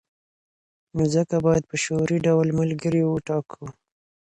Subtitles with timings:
[0.95, 3.63] نو ځکه باید په شعوري ډول ملګري وټاکو.